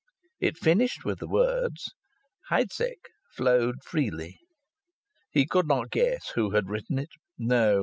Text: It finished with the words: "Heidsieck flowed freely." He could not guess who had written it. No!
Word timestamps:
It 0.39 0.57
finished 0.57 1.05
with 1.05 1.19
the 1.19 1.27
words: 1.27 1.93
"Heidsieck 2.49 3.05
flowed 3.35 3.83
freely." 3.83 4.39
He 5.29 5.45
could 5.45 5.67
not 5.67 5.91
guess 5.91 6.29
who 6.33 6.55
had 6.55 6.69
written 6.71 6.97
it. 6.97 7.09
No! 7.37 7.79